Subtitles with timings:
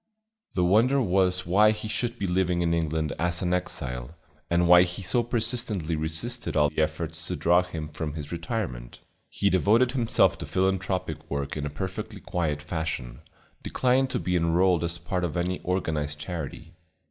[0.55, 4.15] The wonder was why he should be living in England as an exile,
[4.49, 9.01] and why he so persistently resisted all efforts to draw him from his retirement.
[9.29, 13.19] He devoted himself to philanthropic work in a perfectly quiet fashion,
[13.61, 16.73] declining to be enrolled as part of any organized charity.